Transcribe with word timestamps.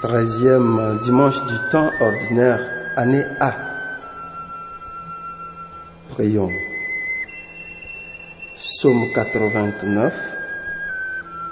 Treizième 0.03 0.99
dimanche 1.05 1.41
du 1.47 1.55
temps 1.71 1.91
ordinaire, 2.01 2.61
année 2.97 3.23
A. 3.41 3.53
Prions. 6.11 6.51
Psaume 8.57 9.07
89, 9.15 10.13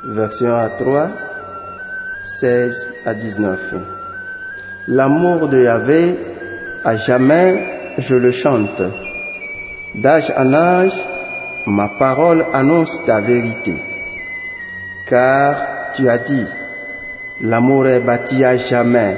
version 0.06 0.50
A3, 0.50 1.08
16 2.24 2.88
à 3.06 3.14
19. 3.14 3.74
L'amour 4.88 5.48
de 5.48 5.62
Yahvé, 5.62 6.16
à 6.84 6.96
jamais 6.96 7.92
je 7.98 8.14
le 8.14 8.32
chante. 8.32 8.82
D'âge 9.94 10.32
en 10.36 10.52
âge, 10.52 11.00
ma 11.66 11.88
parole 11.98 12.44
annonce 12.52 13.04
ta 13.06 13.20
vérité. 13.20 13.74
Car 15.08 15.56
tu 15.94 16.08
as 16.08 16.18
dit, 16.18 16.46
L'amour 17.40 17.88
est 17.88 18.00
bâti 18.00 18.44
à 18.44 18.56
jamais. 18.56 19.16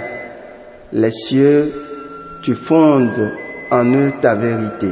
Les 0.93 1.11
cieux, 1.11 1.71
tu 2.43 2.55
fondes 2.55 3.31
en 3.71 3.85
eux 3.93 4.13
ta 4.23 4.35
vérité. 4.35 4.89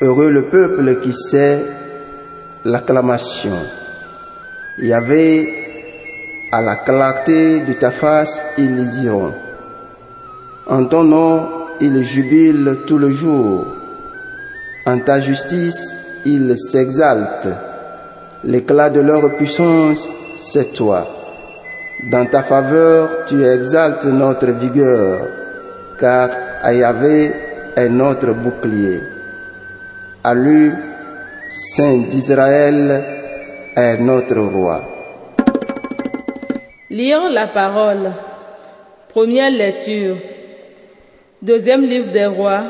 Heureux 0.00 0.30
le 0.30 0.46
peuple 0.46 1.00
qui 1.00 1.12
sait 1.12 1.62
l'acclamation. 2.64 3.58
Il 4.82 4.86
y 4.86 4.94
avait 4.94 5.46
à 6.52 6.62
la 6.62 6.76
clarté 6.76 7.60
de 7.60 7.74
ta 7.74 7.90
face, 7.90 8.42
ils 8.56 8.74
les 8.76 9.04
iront. 9.04 9.34
En 10.66 10.86
ton 10.86 11.04
nom, 11.04 11.46
ils 11.82 12.02
jubilent 12.02 12.78
tout 12.86 12.96
le 12.96 13.10
jour. 13.10 13.66
En 14.86 14.98
ta 15.00 15.20
justice, 15.20 15.92
ils 16.24 16.56
s'exaltent. 16.56 17.54
L'éclat 18.44 18.88
de 18.88 19.00
leur 19.00 19.36
puissance, 19.36 20.08
c'est 20.40 20.72
toi. 20.72 21.06
Dans 22.10 22.24
ta 22.24 22.42
faveur, 22.42 23.26
tu 23.26 23.44
exaltes 23.44 24.06
notre 24.06 24.46
vigueur, 24.52 25.18
car 25.98 26.30
Ayavé 26.62 27.32
est 27.76 27.88
notre 27.90 28.32
bouclier. 28.32 29.02
À 30.24 30.32
lui, 30.32 30.72
Saint 31.52 31.98
d'Israël 32.10 33.19
notre 33.98 34.38
roi. 34.40 34.82
Lire 36.90 37.30
la 37.30 37.46
parole. 37.46 38.12
Première 39.08 39.50
lecture. 39.50 40.16
Deuxième 41.40 41.82
livre 41.82 42.10
des 42.10 42.26
rois. 42.26 42.64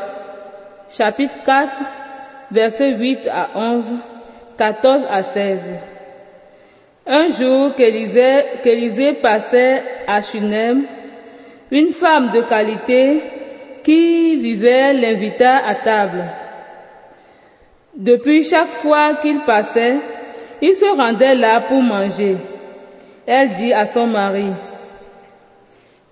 Chapitre 0.91 1.36
4, 1.44 1.72
versets 2.50 2.97
8 2.97 3.28
à 3.28 3.50
11, 3.55 3.84
14 4.56 5.03
à 5.11 5.22
16. 5.22 5.58
Un 7.06 7.28
jour 7.31 7.75
qu'Élisée 7.75 9.14
passait 9.14 9.83
à 10.06 10.22
Shunem, 10.22 10.84
une 11.70 11.91
femme 11.91 12.31
de 12.31 12.42
qualité 12.42 13.22
qui 13.83 14.36
vivait 14.36 14.92
l'invita 14.92 15.56
à 15.66 15.75
table. 15.75 16.25
Depuis 17.97 18.44
chaque 18.44 18.69
fois 18.69 19.14
qu'il 19.14 19.41
passait, 19.41 19.97
il 20.62 20.75
se 20.75 20.97
rendait 20.97 21.34
là 21.34 21.61
pour 21.61 21.83
manger. 21.83 22.36
Elle 23.27 23.55
dit 23.55 23.72
à 23.72 23.86
son 23.86 24.06
mari, 24.06 24.47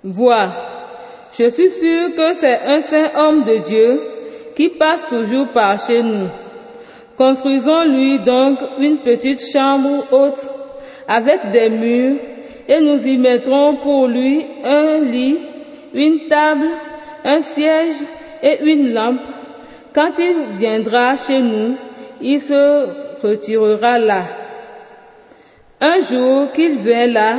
Vois, 0.04 0.48
je 1.36 1.48
suis 1.50 1.70
sûre 1.70 2.14
que 2.14 2.34
c'est 2.34 2.60
un 2.66 2.80
saint 2.80 3.10
homme 3.16 3.42
de 3.42 3.56
Dieu 3.58 4.02
qui 4.54 4.68
passe 4.68 5.06
toujours 5.06 5.48
par 5.48 5.78
chez 5.78 6.02
nous. 6.02 6.28
Construisons-lui 7.16 8.20
donc 8.20 8.58
une 8.78 8.98
petite 8.98 9.44
chambre 9.44 10.04
haute 10.12 10.48
avec 11.08 11.50
des 11.50 11.68
murs 11.68 12.16
et 12.68 12.80
nous 12.80 13.04
y 13.04 13.18
mettrons 13.18 13.76
pour 13.76 14.06
lui 14.06 14.46
un 14.64 15.00
lit, 15.00 15.38
une 15.94 16.28
table, 16.28 16.68
un 17.24 17.40
siège 17.40 17.96
et 18.42 18.60
une 18.62 18.92
lampe. 18.92 19.20
Quand 19.92 20.12
il 20.18 20.56
viendra 20.56 21.16
chez 21.16 21.40
nous, 21.40 21.74
il 22.20 22.40
se 22.40 23.07
retirera 23.22 23.98
là. 23.98 24.22
Un 25.80 26.00
jour 26.00 26.52
qu'il 26.52 26.76
vint 26.78 27.06
là, 27.06 27.36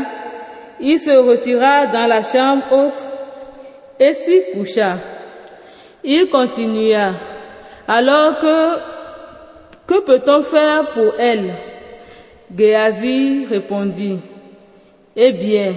il 0.80 1.00
se 1.00 1.12
retira 1.12 1.88
dans 1.88 2.08
la 2.08 2.24
chambre 2.24 2.64
haute 2.72 3.04
et 4.00 4.14
s'y 4.14 4.44
coucha. 4.54 4.98
Il 6.04 6.30
continua. 6.30 7.14
Alors 7.88 8.40
que, 8.40 8.78
que 9.88 10.00
peut-on 10.02 10.44
faire 10.44 10.92
pour 10.92 11.14
elle? 11.20 11.54
Géasi 12.56 13.46
répondit, 13.50 14.20
Eh 15.16 15.34
bien, 15.34 15.74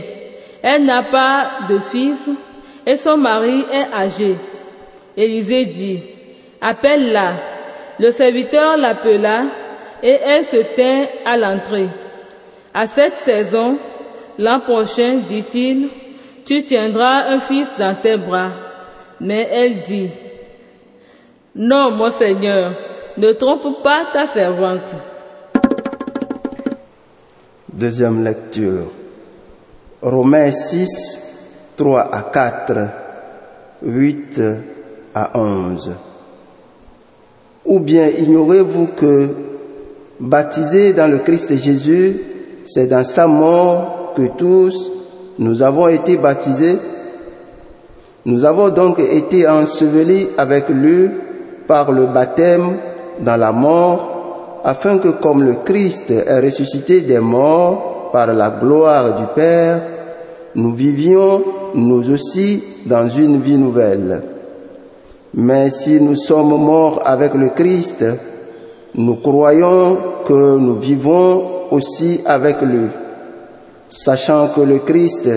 elle 0.63 0.85
n'a 0.85 1.03
pas 1.03 1.51
de 1.69 1.79
fils 1.81 2.21
et 2.87 2.97
son 2.97 3.17
mari 3.17 3.65
est 3.73 3.93
âgé. 3.93 4.37
Élisée 5.17 5.67
dit, 5.67 6.01
Appelle-la. 6.61 7.33
Le 7.99 8.11
serviteur 8.13 8.77
l'appela 8.77 9.43
et 10.03 10.19
elle 10.23 10.45
se 10.45 10.75
tint 10.75 11.07
à 11.25 11.37
l'entrée. 11.37 11.89
À 12.75 12.89
cette 12.89 13.17
saison, 13.17 13.79
l'an 14.39 14.61
prochain, 14.61 15.21
dit-il, 15.29 15.91
tu 16.45 16.65
tiendras 16.65 17.29
un 17.29 17.41
fils 17.41 17.69
dans 17.79 17.95
tes 17.95 18.17
bras. 18.17 18.51
Mais 19.21 19.49
elle 19.51 19.83
dit, 19.83 20.11
Non, 21.55 21.93
mon 21.93 22.11
Seigneur, 22.11 22.73
ne 23.17 23.33
trompe 23.33 23.83
pas 23.83 24.07
ta 24.13 24.27
servante. 24.27 24.91
Deuxième 27.73 28.25
lecture. 28.25 28.91
Romains 30.01 30.51
6, 30.51 31.75
3 31.77 32.01
à 32.01 32.23
4, 32.23 32.89
8 33.83 34.41
à 35.15 35.39
11. 35.39 35.93
Ou 37.65 37.79
bien 37.79 38.09
ignorez-vous 38.09 38.89
que 38.97 39.52
baptisés 40.23 40.93
dans 40.93 41.11
le 41.11 41.19
Christ 41.19 41.57
Jésus, 41.57 42.17
c'est 42.65 42.87
dans 42.87 43.05
sa 43.05 43.27
mort 43.27 44.13
que 44.17 44.29
tous 44.39 44.91
nous 45.39 45.63
avons 45.63 45.89
été 45.89 46.17
baptisés. 46.17 46.79
Nous 48.25 48.45
avons 48.45 48.69
donc 48.69 49.01
été 49.01 49.49
ensevelis 49.49 50.29
avec 50.39 50.69
lui 50.69 51.11
par 51.67 51.91
le 51.91 52.07
baptême 52.07 52.77
dans 53.21 53.37
la 53.37 53.51
mort, 53.51 54.61
afin 54.65 54.99
que 54.99 55.09
comme 55.09 55.43
le 55.43 55.57
Christ 55.65 56.11
est 56.11 56.41
ressuscité 56.41 57.01
des 57.01 57.19
morts 57.19 58.11
par 58.13 58.33
la 58.33 58.51
gloire 58.51 59.19
du 59.19 59.25
Père, 59.35 59.83
nous 60.55 60.73
vivions 60.73 61.43
nous 61.75 62.11
aussi 62.11 62.63
dans 62.87 63.09
une 63.09 63.41
vie 63.41 63.59
nouvelle. 63.59 64.23
Mais 65.35 65.71
si 65.71 66.01
nous 66.01 66.15
sommes 66.15 66.57
morts 66.63 67.01
avec 67.05 67.35
le 67.35 67.49
Christ, 67.49 68.05
nous 68.95 69.17
croyons 69.17 69.97
que 70.27 70.59
nous 70.59 70.75
vivons 70.75 71.43
aussi 71.71 72.21
avec 72.27 72.61
lui, 72.61 72.89
sachant 73.89 74.49
que 74.49 74.61
le 74.61 74.81
Christ, 74.81 75.29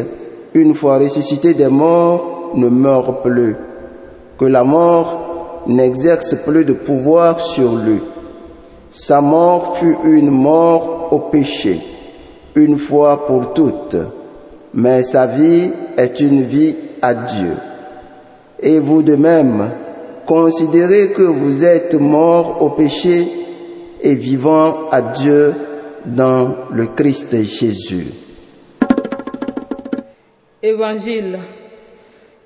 une 0.53 0.75
fois 0.75 0.97
ressuscité 0.97 1.53
des 1.53 1.69
morts, 1.69 2.51
ne 2.55 2.67
meurt 2.67 3.23
plus, 3.23 3.55
que 4.37 4.45
la 4.45 4.63
mort 4.63 5.63
n'exerce 5.67 6.35
plus 6.45 6.65
de 6.65 6.73
pouvoir 6.73 7.39
sur 7.39 7.75
lui. 7.75 8.01
Sa 8.91 9.21
mort 9.21 9.77
fut 9.77 9.97
une 10.03 10.29
mort 10.29 11.09
au 11.11 11.19
péché, 11.19 11.81
une 12.55 12.77
fois 12.77 13.25
pour 13.25 13.53
toutes, 13.53 13.97
mais 14.73 15.03
sa 15.03 15.27
vie 15.27 15.69
est 15.97 16.19
une 16.19 16.43
vie 16.43 16.75
à 17.01 17.13
Dieu. 17.13 17.55
Et 18.59 18.79
vous 18.79 19.01
de 19.01 19.15
même, 19.15 19.69
considérez 20.25 21.09
que 21.09 21.21
vous 21.21 21.63
êtes 21.63 21.93
morts 21.95 22.61
au 22.61 22.69
péché 22.69 23.44
et 24.05 24.15
vivant 24.15 24.89
à 24.91 25.01
Dieu 25.01 25.55
dans 26.05 26.55
le 26.71 26.85
Christ 26.85 27.35
Jésus. 27.43 28.13
Évangile. 30.61 31.39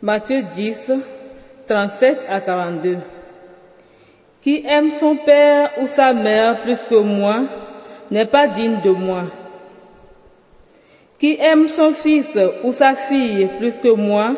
Matthieu 0.01 0.43
10, 0.55 0.77
37 1.67 2.19
à 2.29 2.39
42. 2.39 2.97
Qui 4.41 4.63
aime 4.65 4.91
son 4.91 5.17
père 5.17 5.71
ou 5.81 5.87
sa 5.87 6.13
mère 6.13 6.61
plus 6.61 6.79
que 6.89 6.95
moi 6.95 7.41
n'est 8.09 8.25
pas 8.25 8.47
digne 8.47 8.79
de 8.81 8.91
moi. 8.91 9.23
Qui 11.19 11.37
aime 11.41 11.67
son 11.75 11.91
fils 11.91 12.39
ou 12.63 12.71
sa 12.71 12.95
fille 12.95 13.49
plus 13.57 13.77
que 13.79 13.93
moi 13.93 14.31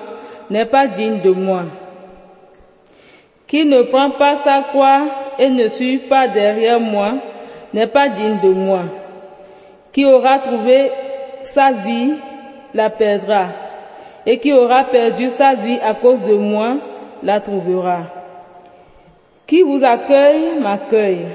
n'est 0.49 0.65
pas 0.65 0.87
digne 0.87 1.21
de 1.21 1.29
moi. 1.29 1.65
Qui 3.45 3.65
ne 3.65 3.83
prend 3.83 4.09
pas 4.09 4.37
sa 4.43 4.63
croix 4.63 5.03
ne 5.49 5.67
suit 5.69 5.97
pas 5.97 6.27
derrière 6.27 6.79
moi 6.79 7.13
n'est 7.73 7.87
pas 7.87 8.09
digne 8.09 8.37
de 8.43 8.49
moi. 8.49 8.81
Qui 9.91 10.05
aura 10.05 10.39
trouvé 10.39 10.91
sa 11.43 11.71
vie 11.71 12.13
la 12.73 12.89
perdra, 12.89 13.47
et 14.25 14.37
qui 14.37 14.53
aura 14.53 14.85
perdu 14.85 15.29
sa 15.29 15.55
vie 15.55 15.79
à 15.83 15.93
cause 15.93 16.23
de 16.23 16.35
moi 16.35 16.77
la 17.23 17.39
trouvera. 17.39 18.03
Qui 19.47 19.63
vous 19.63 19.83
accueille 19.83 20.59
m'accueille, 20.61 21.25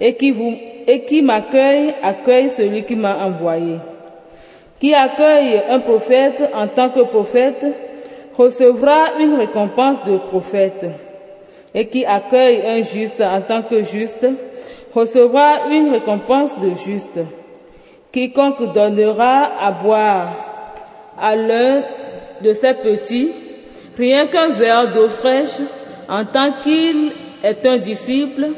et 0.00 0.14
qui 0.14 0.30
vous 0.30 0.54
et 0.86 1.04
qui 1.04 1.22
m'accueille 1.22 1.94
accueille 2.02 2.50
celui 2.50 2.84
qui 2.84 2.96
m'a 2.96 3.16
envoyé. 3.24 3.78
Qui 4.80 4.94
accueille 4.94 5.62
un 5.68 5.78
prophète 5.78 6.50
en 6.54 6.66
tant 6.66 6.88
que 6.90 7.00
prophète 7.00 7.64
recevra 8.36 9.18
une 9.20 9.34
récompense 9.34 10.02
de 10.04 10.16
prophète. 10.16 10.86
Et 11.74 11.88
qui 11.88 12.04
accueille 12.04 12.62
un 12.66 12.82
juste 12.82 13.20
en 13.20 13.40
tant 13.40 13.62
que 13.62 13.82
juste 13.82 14.26
recevra 14.94 15.68
une 15.70 15.90
récompense 15.90 16.58
de 16.60 16.74
juste. 16.74 17.18
Quiconque 18.12 18.72
donnera 18.74 19.50
à 19.58 19.72
boire 19.72 20.36
à 21.18 21.34
l'un 21.34 21.82
de 22.42 22.52
ces 22.52 22.74
petits 22.74 23.30
rien 23.96 24.26
qu'un 24.26 24.50
verre 24.50 24.92
d'eau 24.92 25.08
fraîche 25.08 25.60
en 26.08 26.24
tant 26.24 26.52
qu'il 26.62 27.12
est 27.42 27.64
un 27.66 27.78
disciple, 27.78 28.50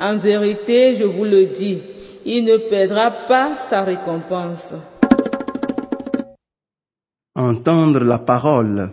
en 0.00 0.16
vérité, 0.16 0.96
je 0.96 1.04
vous 1.04 1.24
le 1.24 1.46
dis, 1.46 1.82
il 2.24 2.44
ne 2.44 2.56
perdra 2.56 3.10
pas 3.28 3.56
sa 3.68 3.82
récompense. 3.82 4.72
Entendre 7.36 8.00
la 8.04 8.18
parole. 8.18 8.90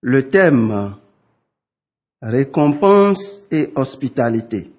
Le 0.00 0.28
thème 0.28 0.94
Récompense 2.20 3.42
et 3.52 3.70
hospitalité. 3.76 4.72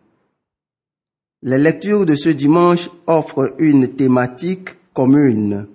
Les 1.42 1.58
lectures 1.58 2.06
de 2.06 2.18
ce 2.18 2.28
dimanche 2.28 2.90
offrent 3.08 3.56
une 3.60 3.96
thématique 3.96 4.72
commune, 4.94 5.68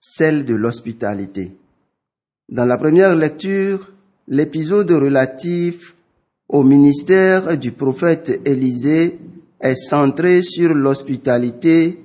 celle 0.00 0.44
de 0.44 0.56
l'hospitalité. 0.56 1.52
Dans 2.48 2.64
la 2.64 2.76
première 2.78 3.14
lecture, 3.14 3.92
l'épisode 4.26 4.90
relatif 4.90 5.94
au 6.48 6.64
ministère 6.64 7.56
du 7.58 7.70
prophète 7.70 8.40
Élisée 8.44 9.16
est 9.60 9.76
centré 9.76 10.42
sur 10.42 10.74
l'hospitalité 10.74 12.02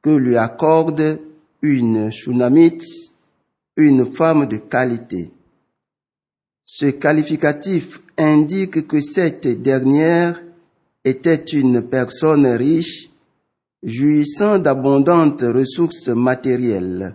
que 0.00 0.10
lui 0.10 0.36
accorde 0.36 1.18
une 1.60 2.12
Shunamite, 2.12 2.84
une 3.76 4.14
femme 4.14 4.46
de 4.46 4.58
qualité. 4.58 5.32
Ce 6.64 6.86
qualificatif 6.86 8.00
indique 8.18 8.86
que 8.86 9.00
cette 9.00 9.46
dernière 9.62 10.40
était 11.04 11.44
une 11.44 11.82
personne 11.82 12.46
riche, 12.46 13.10
jouissant 13.82 14.58
d'abondantes 14.58 15.42
ressources 15.42 16.08
matérielles. 16.08 17.14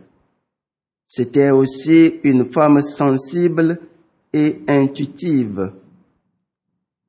C'était 1.08 1.50
aussi 1.50 2.20
une 2.24 2.46
femme 2.46 2.82
sensible 2.84 3.80
et 4.32 4.60
intuitive. 4.68 5.72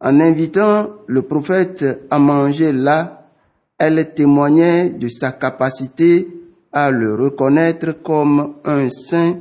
En 0.01 0.19
invitant 0.21 0.91
le 1.07 1.21
prophète 1.21 2.07
à 2.11 2.19
manger 2.19 2.73
là, 2.73 3.29
elle 3.79 4.15
témoignait 4.15 4.89
de 4.89 5.09
sa 5.09 5.33
capacité 5.33 6.29
à 6.73 6.91
le 6.91 7.15
reconnaître 7.15 7.93
comme 8.03 8.55
un 8.65 8.89
saint 8.89 9.39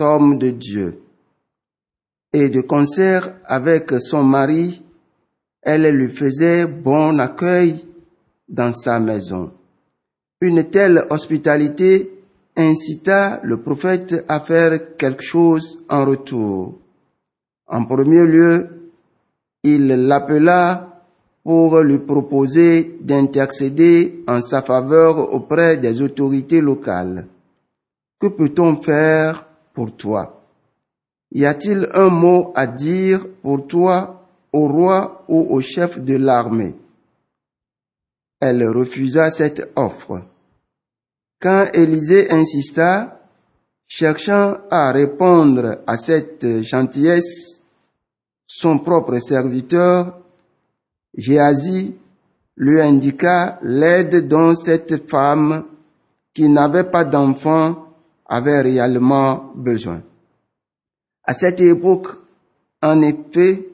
homme 0.00 0.38
de 0.38 0.50
Dieu. 0.50 1.01
Et 2.32 2.48
de 2.48 2.62
concert 2.62 3.34
avec 3.44 3.92
son 4.00 4.24
mari, 4.24 4.82
elle 5.62 5.88
lui 5.94 6.08
faisait 6.08 6.66
bon 6.66 7.18
accueil 7.18 7.84
dans 8.48 8.72
sa 8.72 8.98
maison. 9.00 9.52
Une 10.40 10.64
telle 10.64 11.04
hospitalité 11.10 12.10
incita 12.56 13.40
le 13.44 13.58
prophète 13.58 14.24
à 14.28 14.40
faire 14.40 14.96
quelque 14.96 15.22
chose 15.22 15.78
en 15.88 16.04
retour. 16.04 16.78
En 17.66 17.84
premier 17.84 18.26
lieu, 18.26 18.68
il 19.62 19.86
l'appela 19.86 21.02
pour 21.44 21.80
lui 21.80 21.98
proposer 21.98 22.98
d'intercéder 23.00 24.24
en 24.26 24.40
sa 24.40 24.62
faveur 24.62 25.32
auprès 25.34 25.76
des 25.76 26.00
autorités 26.02 26.60
locales. 26.60 27.26
Que 28.20 28.28
peut-on 28.28 28.76
faire 28.76 29.46
pour 29.74 29.96
toi? 29.96 30.41
Y 31.34 31.46
a-t-il 31.46 31.88
un 31.94 32.10
mot 32.10 32.52
à 32.54 32.66
dire 32.66 33.26
pour 33.42 33.66
toi 33.66 34.26
au 34.52 34.68
roi 34.68 35.24
ou 35.28 35.46
au 35.54 35.60
chef 35.62 35.98
de 35.98 36.16
l'armée? 36.16 36.74
Elle 38.38 38.68
refusa 38.68 39.30
cette 39.30 39.72
offre. 39.76 40.22
Quand 41.40 41.68
Élisée 41.72 42.30
insista, 42.30 43.20
cherchant 43.88 44.58
à 44.70 44.92
répondre 44.92 45.78
à 45.86 45.96
cette 45.96 46.62
gentillesse, 46.62 47.60
son 48.46 48.78
propre 48.78 49.18
serviteur, 49.18 50.18
Géasi, 51.16 51.94
lui 52.56 52.80
indiqua 52.80 53.58
l'aide 53.62 54.28
dont 54.28 54.54
cette 54.54 55.08
femme 55.10 55.64
qui 56.34 56.48
n'avait 56.48 56.84
pas 56.84 57.04
d'enfant 57.04 57.86
avait 58.26 58.60
réellement 58.60 59.52
besoin. 59.54 60.02
À 61.24 61.34
cette 61.34 61.60
époque, 61.60 62.08
en 62.82 63.00
effet, 63.02 63.68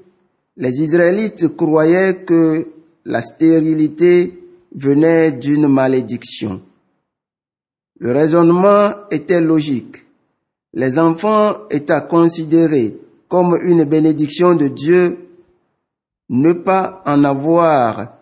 les 0.57 0.83
Israélites 0.83 1.57
croyaient 1.57 2.25
que 2.27 2.69
la 3.05 3.23
stérilité 3.23 4.39
venait 4.75 5.33
d'une 5.33 5.67
malédiction. 5.67 6.61
Le 7.99 8.13
raisonnement 8.13 8.93
était 9.11 9.41
logique. 9.41 10.05
Les 10.75 10.99
enfants 10.99 11.67
étaient 11.71 12.07
considérés 12.09 12.99
comme 13.29 13.59
une 13.63 13.85
bénédiction 13.85 14.55
de 14.55 14.69
Dieu. 14.69 15.19
Ne 16.29 16.53
pas 16.53 17.03
en 17.07 17.25
avoir 17.25 18.19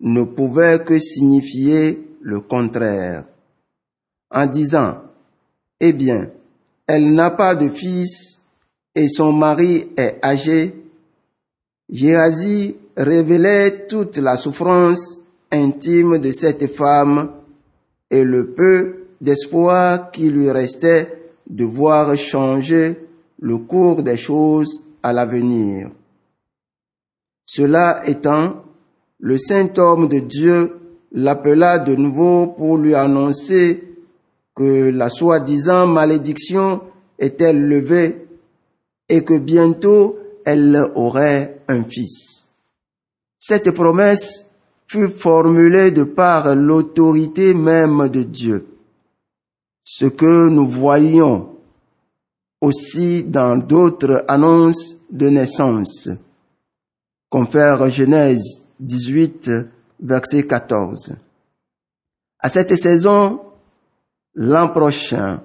ne 0.00 0.24
pouvait 0.24 0.82
que 0.84 0.98
signifier 0.98 2.06
le 2.20 2.40
contraire. 2.40 3.24
En 4.30 4.46
disant, 4.46 5.02
eh 5.80 5.92
bien, 5.92 6.30
elle 6.86 7.14
n'a 7.14 7.30
pas 7.30 7.54
de 7.54 7.68
fils 7.68 8.40
et 8.94 9.08
son 9.08 9.32
mari 9.32 9.88
est 9.96 10.18
âgé, 10.22 10.74
Géasi 11.90 12.76
révélait 12.96 13.86
toute 13.86 14.16
la 14.16 14.36
souffrance 14.36 15.18
intime 15.50 16.18
de 16.18 16.32
cette 16.32 16.74
femme 16.74 17.30
et 18.10 18.24
le 18.24 18.46
peu 18.52 19.06
d'espoir 19.20 20.10
qui 20.10 20.30
lui 20.30 20.50
restait 20.50 21.30
de 21.48 21.64
voir 21.64 22.16
changer 22.16 22.96
le 23.40 23.58
cours 23.58 24.02
des 24.02 24.16
choses 24.16 24.82
à 25.02 25.12
l'avenir. 25.12 25.90
Cela 27.44 28.02
étant, 28.06 28.64
le 29.20 29.38
saint 29.38 29.70
homme 29.76 30.08
de 30.08 30.20
Dieu 30.20 30.76
l'appela 31.12 31.78
de 31.78 31.94
nouveau 31.94 32.48
pour 32.48 32.78
lui 32.78 32.94
annoncer 32.94 33.84
que 34.56 34.90
la 34.90 35.10
soi-disant 35.10 35.86
malédiction 35.86 36.80
était 37.18 37.52
levée 37.52 38.23
et 39.08 39.24
que 39.24 39.38
bientôt 39.38 40.18
elle 40.44 40.90
aurait 40.94 41.62
un 41.68 41.84
fils. 41.84 42.48
Cette 43.38 43.70
promesse 43.70 44.46
fut 44.86 45.08
formulée 45.08 45.90
de 45.90 46.04
par 46.04 46.54
l'autorité 46.54 47.54
même 47.54 48.08
de 48.08 48.22
Dieu 48.22 48.66
ce 49.84 50.06
que 50.06 50.48
nous 50.48 50.66
voyons 50.66 51.56
aussi 52.60 53.22
dans 53.22 53.56
d'autres 53.56 54.24
annonces 54.26 54.96
de 55.10 55.28
naissance. 55.28 56.08
Confère 57.28 57.90
Genèse 57.90 58.66
18, 58.80 59.50
verset 60.00 60.46
14. 60.46 61.12
À 62.40 62.48
cette 62.48 62.74
saison, 62.76 63.40
l'an 64.34 64.68
prochain, 64.68 65.42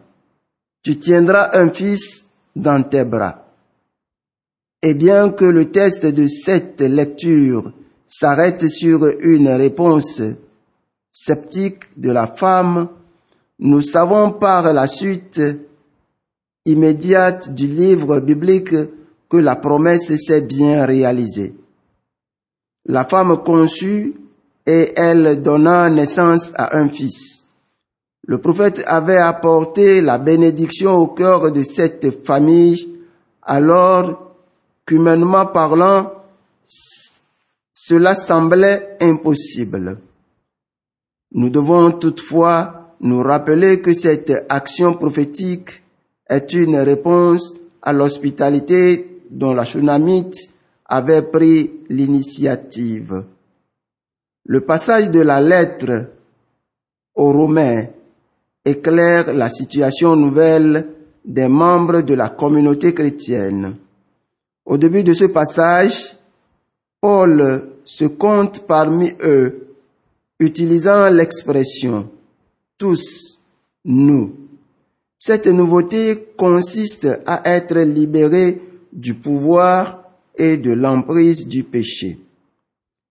tu 0.82 0.98
tiendras 0.98 1.50
un 1.54 1.70
fils 1.70 2.30
dans 2.56 2.82
tes 2.84 3.04
bras. 3.04 3.49
Et 4.82 4.94
bien 4.94 5.32
que 5.32 5.46
le 5.46 5.72
test 5.72 6.06
de 6.06 6.28
cette 6.28 6.82
lecture 6.82 7.74
s'arrête 8.08 8.68
sur 8.70 9.06
une 9.20 9.50
réponse 9.50 10.22
sceptique 11.12 11.84
de 11.98 12.12
la 12.12 12.28
femme, 12.28 12.88
nous 13.60 13.82
savons 13.82 14.32
par 14.32 14.72
la 14.72 14.88
suite 14.88 15.42
immédiate 16.66 17.54
du 17.54 17.68
livre 17.68 18.22
biblique 18.22 18.76
que 19.30 19.38
la 19.38 19.58
promesse 19.58 20.16
s'est 20.16 20.42
bien 20.42 20.86
réalisée. 20.86 21.54
La 22.86 23.04
femme 23.04 23.44
conçut 23.44 24.16
et 24.66 24.94
elle 24.96 25.42
donna 25.42 25.90
naissance 25.90 26.54
à 26.56 26.78
un 26.78 26.88
fils. 26.88 27.46
Le 28.26 28.38
prophète 28.38 28.82
avait 28.88 29.18
apporté 29.18 30.02
la 30.02 30.18
bénédiction 30.18 30.96
au 30.96 31.08
cœur 31.08 31.52
de 31.52 31.64
cette 31.64 32.26
famille 32.26 32.88
alors 33.42 34.29
qu'humainement 34.90 35.46
parlant, 35.46 36.12
cela 37.76 38.16
semblait 38.16 38.98
impossible. 39.00 40.00
Nous 41.32 41.52
devons 41.52 41.92
toutefois 41.92 42.96
nous 43.02 43.22
rappeler 43.22 43.82
que 43.82 43.94
cette 43.94 44.48
action 44.50 44.96
prophétique 44.96 45.84
est 46.28 46.54
une 46.54 46.78
réponse 46.78 47.54
à 47.84 47.94
l'hospitalité 47.94 49.22
dont 49.30 49.54
la 49.54 49.64
Shunamite 49.64 50.50
avait 50.86 51.22
pris 51.22 51.70
l'initiative. 51.90 53.24
Le 54.46 54.62
passage 54.62 55.12
de 55.12 55.20
la 55.20 55.40
lettre 55.40 56.08
aux 57.14 57.32
Romains 57.32 57.86
éclaire 58.66 59.34
la 59.34 59.50
situation 59.50 60.16
nouvelle 60.16 60.88
des 61.24 61.48
membres 61.48 62.02
de 62.02 62.16
la 62.16 62.30
communauté 62.30 62.96
chrétienne. 62.96 63.76
Au 64.70 64.78
début 64.78 65.04
de 65.04 65.14
ce 65.14 65.26
passage, 65.26 66.16
Paul 67.02 67.70
se 67.84 68.06
compte 68.06 68.68
parmi 68.68 69.12
eux, 69.24 69.68
utilisant 70.40 71.10
l'expression 71.10 72.08
tous, 72.78 73.40
nous. 73.84 74.32
Cette 75.18 75.48
nouveauté 75.48 76.34
consiste 76.38 77.08
à 77.26 77.42
être 77.50 77.80
libéré 77.80 78.62
du 78.94 79.16
pouvoir 79.16 80.04
et 80.38 80.58
de 80.58 80.72
l'emprise 80.72 81.48
du 81.48 81.64
péché. 81.64 82.20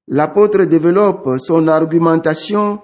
L'apôtre 0.07 0.62
développe 0.62 1.41
son 1.41 1.67
argumentation 1.67 2.81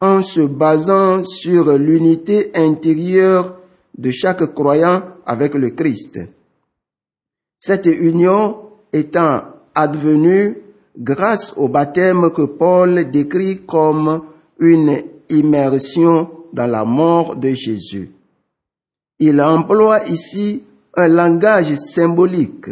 en 0.00 0.22
se 0.22 0.40
basant 0.40 1.22
sur 1.22 1.78
l'unité 1.78 2.50
intérieure 2.56 3.58
de 3.96 4.10
chaque 4.10 4.52
croyant 4.54 5.04
avec 5.24 5.54
le 5.54 5.70
Christ. 5.70 6.18
Cette 7.60 7.86
union 7.86 8.56
étant 8.92 9.42
advenue 9.74 10.56
grâce 10.96 11.54
au 11.56 11.68
baptême 11.68 12.30
que 12.30 12.42
Paul 12.42 13.10
décrit 13.10 13.60
comme 13.66 14.22
une 14.58 15.02
immersion 15.28 16.30
dans 16.52 16.66
la 16.66 16.84
mort 16.84 17.36
de 17.36 17.52
Jésus. 17.52 18.10
Il 19.18 19.40
emploie 19.40 20.04
ici 20.06 20.62
un 20.94 21.08
langage 21.08 21.74
symbolique. 21.74 22.70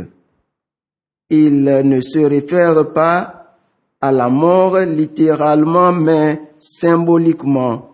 Il 1.31 1.65
ne 1.65 2.01
se 2.01 2.19
réfère 2.21 2.93
pas 2.93 3.57
à 4.01 4.13
la 4.13 4.29
mort 4.29 4.79
littéralement, 4.79 5.93
mais 5.93 6.41
symboliquement, 6.59 7.91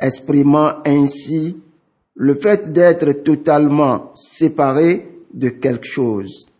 exprimant 0.00 0.72
ainsi 0.86 1.58
le 2.14 2.34
fait 2.34 2.72
d'être 2.72 3.12
totalement 3.22 4.12
séparé 4.14 5.17
de 5.32 5.48
quelque 5.48 5.86
chose. 5.86 6.50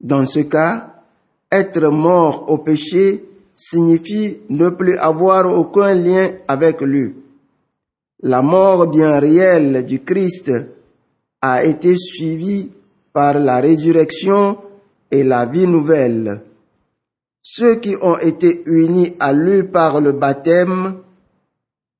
Dans 0.00 0.26
ce 0.26 0.40
cas, 0.40 1.02
être 1.50 1.88
mort 1.88 2.50
au 2.50 2.58
péché 2.58 3.24
signifie 3.54 4.38
ne 4.48 4.68
plus 4.70 4.96
avoir 4.96 5.52
aucun 5.52 5.94
lien 5.94 6.30
avec 6.46 6.80
lui. 6.80 7.14
La 8.22 8.42
mort 8.42 8.88
bien 8.88 9.18
réelle 9.18 9.86
du 9.86 10.00
Christ 10.02 10.52
a 11.40 11.64
été 11.64 11.96
suivie 11.96 12.70
par 13.12 13.34
la 13.34 13.60
résurrection 13.60 14.58
et 15.10 15.24
la 15.24 15.46
vie 15.46 15.66
nouvelle. 15.66 16.42
Ceux 17.42 17.76
qui 17.76 17.96
ont 18.02 18.18
été 18.18 18.62
unis 18.66 19.14
à 19.18 19.32
lui 19.32 19.62
par 19.62 20.00
le 20.00 20.12
baptême 20.12 20.98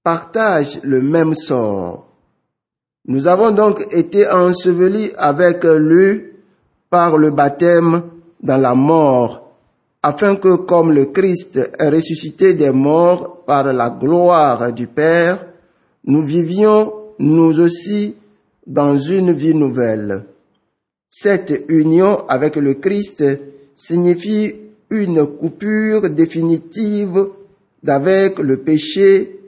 partagent 0.02 0.80
le 0.82 1.00
même 1.00 1.34
sort. 1.34 2.07
Nous 3.08 3.26
avons 3.26 3.50
donc 3.50 3.86
été 3.90 4.28
ensevelis 4.28 5.10
avec 5.16 5.64
lui 5.64 6.24
par 6.90 7.16
le 7.16 7.30
baptême 7.30 8.02
dans 8.42 8.58
la 8.58 8.74
mort 8.74 9.48
afin 10.02 10.36
que 10.36 10.56
comme 10.56 10.92
le 10.92 11.06
Christ 11.06 11.58
est 11.78 11.88
ressuscité 11.88 12.54
des 12.54 12.70
morts 12.70 13.44
par 13.46 13.72
la 13.72 13.90
gloire 13.90 14.72
du 14.72 14.86
Père, 14.86 15.44
nous 16.04 16.22
vivions 16.22 16.92
nous 17.18 17.58
aussi 17.58 18.14
dans 18.66 18.96
une 18.96 19.32
vie 19.32 19.54
nouvelle. 19.54 20.24
Cette 21.10 21.64
union 21.68 22.26
avec 22.28 22.56
le 22.56 22.74
Christ 22.74 23.24
signifie 23.74 24.54
une 24.90 25.26
coupure 25.26 26.10
définitive 26.10 27.26
d'avec 27.82 28.38
le 28.38 28.58
péché 28.58 29.40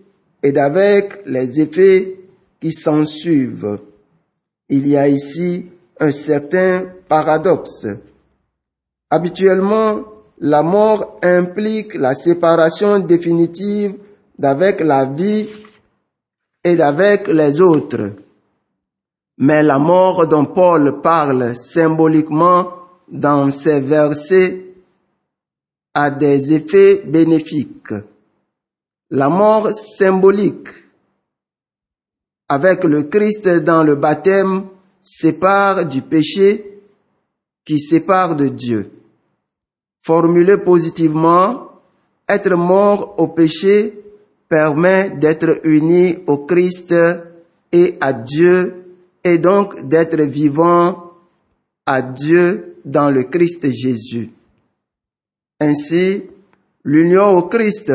et 0.43 0.52
d'avec 0.52 1.21
les 1.26 1.61
effets 1.61 2.20
qui 2.61 2.73
s'en 2.73 3.07
suivent. 3.07 3.79
Il 4.69 4.87
y 4.87 4.97
a 4.97 5.09
ici 5.09 5.67
un 5.99 6.12
certain 6.12 6.87
paradoxe. 7.09 7.87
Habituellement, 9.11 10.05
la 10.38 10.62
mort 10.62 11.19
implique 11.23 11.95
la 11.95 12.14
séparation 12.14 12.99
définitive 12.99 13.95
d'avec 14.38 14.81
la 14.81 15.05
vie 15.05 15.47
et 16.64 16.76
d'avec 16.76 17.29
les 17.29 17.61
autres. 17.61 18.12
Mais 19.38 19.62
la 19.62 19.79
mort 19.79 20.26
dont 20.26 20.47
Paul 20.47 21.00
parle 21.02 21.57
symboliquement 21.57 22.73
dans 23.09 23.50
ces 23.52 23.81
versets 23.81 24.67
a 25.95 26.11
des 26.11 26.55
effets 26.55 27.02
bénéfiques. 27.05 27.95
La 29.11 29.29
mort 29.29 29.73
symbolique 29.73 30.69
avec 32.50 32.83
le 32.83 33.04
Christ 33.04 33.49
dans 33.49 33.85
le 33.85 33.95
baptême 33.95 34.64
sépare 35.04 35.87
du 35.87 36.02
péché 36.02 36.83
qui 37.64 37.78
sépare 37.78 38.35
de 38.35 38.49
Dieu. 38.49 38.90
Formulé 40.02 40.57
positivement, 40.57 41.71
être 42.28 42.57
mort 42.57 43.14
au 43.19 43.28
péché 43.28 43.95
permet 44.49 45.11
d'être 45.11 45.61
uni 45.64 46.19
au 46.26 46.38
Christ 46.38 46.92
et 47.71 47.97
à 48.00 48.12
Dieu 48.12 48.75
et 49.23 49.38
donc 49.38 49.87
d'être 49.87 50.21
vivant 50.21 51.12
à 51.87 52.02
Dieu 52.02 52.75
dans 52.85 53.12
le 53.12 53.23
Christ 53.23 53.71
Jésus. 53.71 54.30
Ainsi, 55.61 56.25
l'union 56.83 57.28
au 57.38 57.42
Christ 57.42 57.92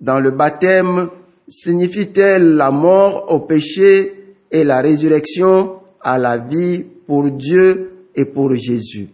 dans 0.00 0.20
le 0.20 0.30
baptême 0.30 1.10
signifie-t-elle 1.50 2.54
la 2.54 2.70
mort 2.70 3.30
au 3.30 3.40
péché 3.40 4.34
et 4.50 4.64
la 4.64 4.80
résurrection 4.80 5.80
à 6.00 6.16
la 6.16 6.38
vie 6.38 6.84
pour 7.06 7.30
Dieu 7.30 7.90
et 8.14 8.24
pour 8.24 8.54
Jésus? 8.54 9.08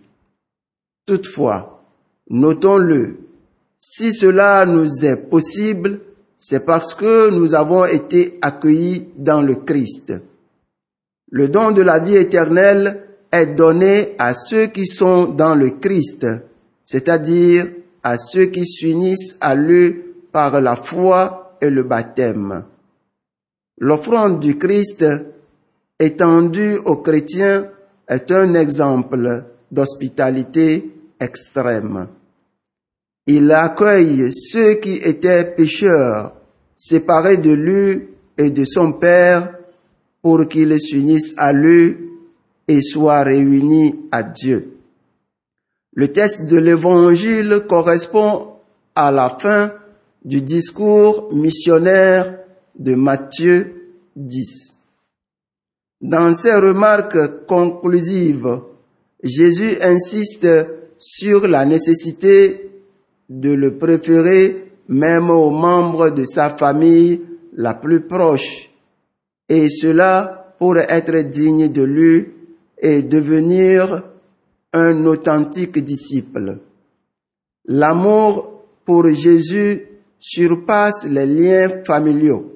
Toutefois, 1.06 1.76
Notons-le, 2.28 3.18
si 3.80 4.12
cela 4.12 4.66
nous 4.66 5.04
est 5.04 5.30
possible, 5.30 6.00
c'est 6.38 6.66
parce 6.66 6.92
que 6.92 7.30
nous 7.30 7.54
avons 7.54 7.84
été 7.84 8.38
accueillis 8.42 9.10
dans 9.16 9.42
le 9.42 9.54
Christ. 9.54 10.12
Le 11.30 11.48
don 11.48 11.70
de 11.70 11.82
la 11.82 12.00
vie 12.00 12.16
éternelle 12.16 13.04
est 13.30 13.46
donné 13.46 14.16
à 14.18 14.34
ceux 14.34 14.66
qui 14.66 14.86
sont 14.86 15.26
dans 15.26 15.54
le 15.54 15.70
Christ, 15.70 16.26
c'est-à-dire 16.84 17.68
à 18.02 18.18
ceux 18.18 18.46
qui 18.46 18.66
s'unissent 18.66 19.36
à 19.40 19.54
lui 19.54 19.94
par 20.32 20.60
la 20.60 20.74
foi 20.74 21.45
et 21.60 21.70
le 21.70 21.82
baptême. 21.82 22.64
L'offrande 23.78 24.40
du 24.40 24.58
Christ 24.58 25.04
étendue 25.98 26.76
aux 26.84 26.96
chrétiens 26.96 27.70
est 28.08 28.30
un 28.30 28.54
exemple 28.54 29.44
d'hospitalité 29.70 30.90
extrême. 31.20 32.08
Il 33.26 33.50
accueille 33.50 34.32
ceux 34.32 34.74
qui 34.74 34.96
étaient 34.96 35.44
pécheurs, 35.44 36.32
séparés 36.76 37.38
de 37.38 37.52
lui 37.52 38.08
et 38.38 38.50
de 38.50 38.64
son 38.64 38.92
Père, 38.92 39.52
pour 40.22 40.46
qu'ils 40.48 40.80
s'unissent 40.80 41.34
à 41.36 41.52
lui 41.52 41.96
et 42.68 42.82
soient 42.82 43.22
réunis 43.22 44.08
à 44.10 44.22
Dieu. 44.22 44.76
Le 45.92 46.12
texte 46.12 46.46
de 46.46 46.56
l'Évangile 46.56 47.62
correspond 47.68 48.48
à 48.94 49.10
la 49.10 49.30
fin 49.30 49.72
du 50.26 50.42
discours 50.42 51.28
missionnaire 51.32 52.40
de 52.76 52.96
Matthieu 52.96 53.92
10. 54.16 54.74
Dans 56.00 56.34
ses 56.34 56.56
remarques 56.56 57.46
conclusives, 57.46 58.60
Jésus 59.22 59.76
insiste 59.80 60.48
sur 60.98 61.46
la 61.46 61.64
nécessité 61.64 62.70
de 63.28 63.52
le 63.52 63.76
préférer 63.78 64.64
même 64.88 65.30
aux 65.30 65.50
membres 65.50 66.10
de 66.10 66.24
sa 66.24 66.50
famille 66.50 67.22
la 67.52 67.74
plus 67.74 68.00
proche, 68.00 68.68
et 69.48 69.68
cela 69.70 70.54
pour 70.58 70.76
être 70.76 71.16
digne 71.30 71.68
de 71.68 71.82
lui 71.82 72.28
et 72.82 73.02
devenir 73.02 74.02
un 74.72 75.06
authentique 75.06 75.78
disciple. 75.78 76.58
L'amour 77.66 78.64
pour 78.84 79.08
Jésus 79.08 79.82
surpasse 80.28 81.06
les 81.06 81.24
liens 81.24 81.84
familiaux. 81.86 82.52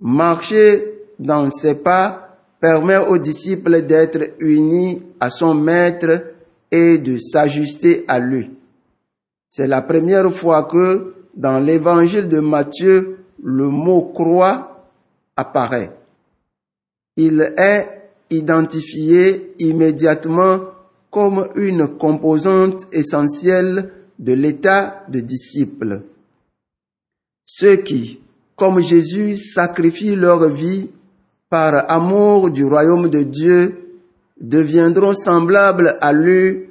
Marcher 0.00 0.94
dans 1.18 1.50
ses 1.50 1.74
pas 1.74 2.38
permet 2.58 2.96
aux 2.96 3.18
disciples 3.18 3.82
d'être 3.82 4.34
unis 4.38 5.02
à 5.20 5.28
son 5.28 5.54
maître 5.54 6.24
et 6.70 6.96
de 6.96 7.18
s'ajuster 7.18 8.06
à 8.08 8.18
lui. 8.18 8.50
C'est 9.50 9.66
la 9.66 9.82
première 9.82 10.32
fois 10.32 10.62
que 10.62 11.14
dans 11.36 11.58
l'évangile 11.58 12.28
de 12.28 12.40
Matthieu, 12.40 13.18
le 13.42 13.68
mot 13.68 14.00
croix 14.14 14.86
apparaît. 15.36 15.92
Il 17.18 17.42
est 17.58 18.10
identifié 18.30 19.54
immédiatement 19.58 20.60
comme 21.10 21.46
une 21.56 21.88
composante 21.88 22.86
essentielle 22.92 23.90
de 24.18 24.32
l'état 24.32 25.04
de 25.08 25.20
disciple. 25.20 26.04
Ceux 27.52 27.78
qui, 27.78 28.20
comme 28.54 28.80
Jésus, 28.80 29.36
sacrifient 29.36 30.14
leur 30.14 30.48
vie 30.50 30.88
par 31.48 31.90
amour 31.90 32.48
du 32.48 32.64
royaume 32.64 33.08
de 33.08 33.24
Dieu 33.24 33.96
deviendront 34.40 35.14
semblables 35.14 35.98
à 36.00 36.12
lui 36.12 36.66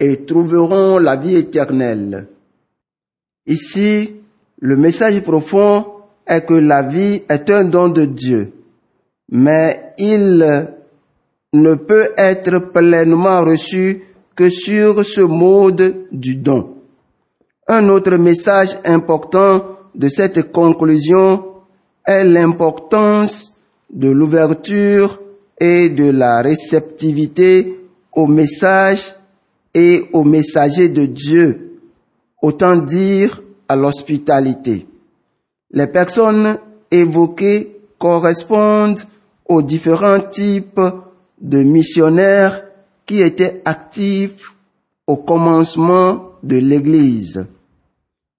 et 0.00 0.24
trouveront 0.26 0.98
la 0.98 1.14
vie 1.14 1.36
éternelle. 1.36 2.26
Ici, 3.46 4.16
le 4.58 4.76
message 4.76 5.20
profond 5.22 5.86
est 6.26 6.44
que 6.44 6.54
la 6.54 6.82
vie 6.82 7.22
est 7.28 7.48
un 7.50 7.62
don 7.62 7.88
de 7.88 8.04
Dieu, 8.04 8.50
mais 9.30 9.92
il 9.98 10.68
ne 11.52 11.74
peut 11.76 12.08
être 12.18 12.58
pleinement 12.72 13.42
reçu 13.42 14.02
que 14.34 14.50
sur 14.50 15.06
ce 15.06 15.20
mode 15.20 16.08
du 16.10 16.34
don. 16.34 16.74
Un 17.68 17.88
autre 17.88 18.16
message 18.16 18.76
important 18.84 19.73
de 19.94 20.08
cette 20.08 20.52
conclusion 20.52 21.44
est 22.06 22.24
l'importance 22.24 23.54
de 23.90 24.10
l'ouverture 24.10 25.20
et 25.58 25.88
de 25.88 26.10
la 26.10 26.42
réceptivité 26.42 27.80
au 28.12 28.26
message 28.26 29.14
et 29.72 30.04
aux 30.12 30.24
messagers 30.24 30.88
de 30.88 31.06
Dieu, 31.06 31.78
autant 32.42 32.76
dire 32.76 33.42
à 33.68 33.76
l'hospitalité. 33.76 34.86
Les 35.70 35.86
personnes 35.86 36.58
évoquées 36.90 37.76
correspondent 37.98 39.00
aux 39.46 39.62
différents 39.62 40.20
types 40.20 40.80
de 41.40 41.62
missionnaires 41.62 42.64
qui 43.06 43.20
étaient 43.20 43.62
actifs 43.64 44.52
au 45.06 45.16
commencement 45.16 46.30
de 46.42 46.56
l'Église. 46.56 47.46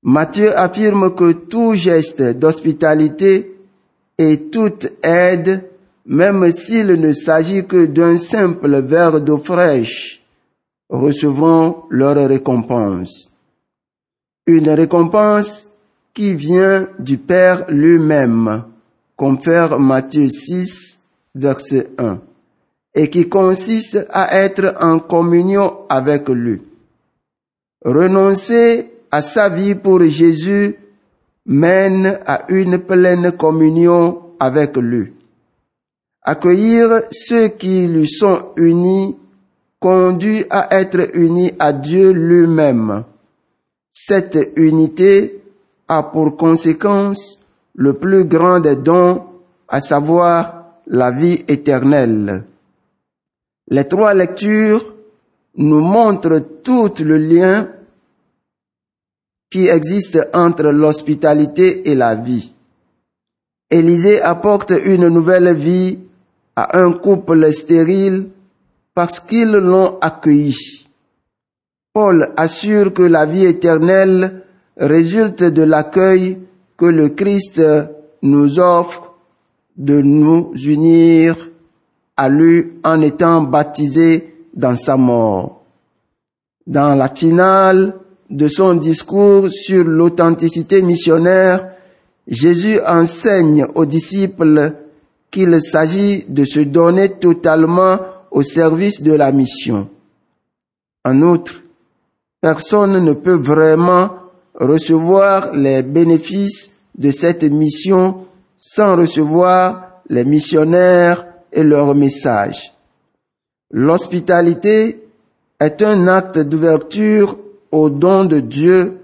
Matthieu 0.07 0.55
affirme 0.55 1.15
que 1.15 1.31
tout 1.31 1.74
geste 1.74 2.21
d'hospitalité 2.21 3.57
et 4.19 4.39
toute 4.51 4.85
aide, 5.01 5.67
même 6.05 6.51
s'il 6.51 6.93
ne 6.93 7.12
s'agit 7.12 7.65
que 7.65 7.88
d'un 7.88 8.19
simple 8.19 8.81
verre 8.81 9.19
d'eau 9.19 9.39
fraîche, 9.43 10.21
recevront 10.91 11.85
leur 11.89 12.15
récompense. 12.27 13.31
Une 14.45 14.69
récompense 14.69 15.65
qui 16.13 16.35
vient 16.35 16.88
du 17.00 17.17
Père 17.17 17.65
lui-même, 17.69 18.63
confère 19.17 19.79
Matthieu 19.79 20.29
6, 20.29 21.00
verset 21.33 21.89
1, 21.97 22.19
et 22.93 23.09
qui 23.09 23.27
consiste 23.27 24.05
à 24.12 24.39
être 24.39 24.75
en 24.79 25.00
communion 25.00 25.77
avec 25.89 26.29
lui. 26.29 26.62
Renoncer 27.83 28.91
sa 29.22 29.50
vie 29.50 29.75
pour 29.75 30.01
Jésus 30.03 30.75
mène 31.45 32.19
à 32.25 32.51
une 32.51 32.79
pleine 32.79 33.31
communion 33.31 34.22
avec 34.39 34.75
lui. 34.77 35.13
Accueillir 36.24 37.03
ceux 37.12 37.50
qui 37.50 37.88
lui 37.88 38.07
sont 38.07 38.53
unis 38.57 39.15
conduit 39.79 40.45
à 40.50 40.79
être 40.79 41.15
unis 41.15 41.53
à 41.60 41.72
Dieu 41.72 42.12
lui-même. 42.12 43.03
Cette 43.93 44.53
unité 44.55 45.43
a 45.88 46.01
pour 46.01 46.36
conséquence 46.36 47.39
le 47.75 47.93
plus 47.93 48.24
grand 48.25 48.60
des 48.60 48.75
dons, 48.75 49.24
à 49.67 49.81
savoir 49.81 50.65
la 50.88 51.12
vie 51.12 51.43
éternelle. 51.48 52.43
Les 53.70 53.87
trois 53.87 54.13
lectures 54.13 54.94
nous 55.57 55.81
montrent 55.81 56.39
tout 56.63 56.92
le 57.00 57.18
lien 57.18 57.68
qui 59.55 59.70
existe 59.70 60.20
entre 60.33 60.63
l'hospitalité 60.63 61.89
et 61.89 61.96
la 61.96 62.13
vie. 62.13 62.51
Élisée 63.72 64.22
apporte 64.22 64.74
une 64.83 65.07
nouvelle 65.07 65.55
vie 65.55 66.00
à 66.57 66.77
un 66.77 66.91
couple 66.91 67.53
stérile 67.53 68.27
parce 68.94 69.22
qu'ils 69.22 69.53
l'ont 69.53 69.98
accueilli. 70.01 70.85
Paul 71.94 72.33
assure 72.35 72.94
que 72.94 73.03
la 73.03 73.25
vie 73.25 73.46
éternelle 73.46 74.44
résulte 74.75 75.44
de 75.44 75.63
l'accueil 75.63 76.37
que 76.77 76.87
le 76.87 77.07
Christ 77.07 77.61
nous 78.24 78.59
offre 78.59 79.13
de 79.77 80.01
nous 80.01 80.51
unir 80.65 81.50
à 82.18 82.27
lui 82.27 82.74
en 82.83 83.00
étant 83.00 83.44
baptisés 83.44 84.35
dans 84.53 84.75
sa 84.75 84.98
mort. 84.98 85.63
Dans 86.68 86.94
la 86.96 87.07
finale 87.07 87.94
de 88.29 88.48
son 88.48 88.75
discours 88.75 89.50
sur 89.51 89.83
l'authenticité 89.83 90.81
missionnaire, 90.81 91.72
Jésus 92.27 92.79
enseigne 92.85 93.68
aux 93.75 93.85
disciples 93.85 94.74
qu'il 95.29 95.61
s'agit 95.61 96.25
de 96.27 96.46
se 96.46 96.61
donner 96.61 97.09
totalement 97.09 98.00
au 98.31 98.42
service 98.42 99.01
de 99.01 99.14
la 99.14 99.31
mission. 99.31 99.90
En 101.03 101.22
outre, 101.22 101.61
personne 102.42 103.03
ne 103.03 103.14
peut 103.14 103.35
vraiment 103.35 104.11
recevoir 104.55 105.53
les 105.53 105.83
bénéfices 105.83 106.72
de 106.98 107.11
cette 107.11 107.44
mission 107.44 108.25
sans 108.57 108.96
recevoir 108.96 110.01
les 110.09 110.25
missionnaires 110.25 111.25
et 111.51 111.64
leur 111.64 111.94
message. 111.94 112.74
L'hospitalité 113.72 115.03
est 115.59 115.81
un 115.81 116.07
acte 116.07 116.40
d'ouverture 116.40 117.38
aux 117.75 117.90
dons 117.90 118.24
de 118.24 118.40
Dieu 118.40 119.00